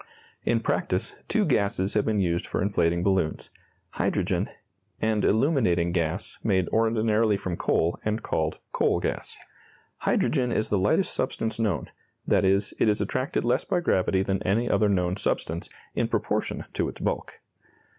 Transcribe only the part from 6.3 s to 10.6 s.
made ordinarily from coal, and called "coal gas." Hydrogen